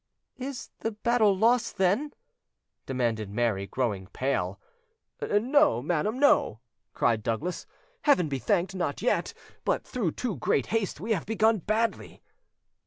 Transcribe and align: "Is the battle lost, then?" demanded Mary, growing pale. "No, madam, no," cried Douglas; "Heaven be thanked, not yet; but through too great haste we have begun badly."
"Is 0.37 0.71
the 0.79 0.93
battle 0.93 1.37
lost, 1.37 1.77
then?" 1.77 2.11
demanded 2.87 3.29
Mary, 3.29 3.67
growing 3.67 4.07
pale. 4.07 4.59
"No, 5.21 5.79
madam, 5.83 6.17
no," 6.17 6.59
cried 6.95 7.21
Douglas; 7.21 7.67
"Heaven 8.01 8.27
be 8.27 8.39
thanked, 8.39 8.73
not 8.73 9.03
yet; 9.03 9.35
but 9.63 9.83
through 9.85 10.13
too 10.13 10.37
great 10.37 10.65
haste 10.65 10.99
we 10.99 11.11
have 11.11 11.27
begun 11.27 11.59
badly." 11.59 12.23